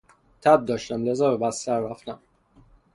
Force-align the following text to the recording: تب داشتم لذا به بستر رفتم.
تب 0.41 0.65
داشتم 0.65 1.03
لذا 1.05 1.37
به 1.37 1.47
بستر 1.47 1.79
رفتم. 1.79 2.19